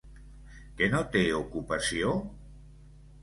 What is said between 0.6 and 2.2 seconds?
Que no té ocupació?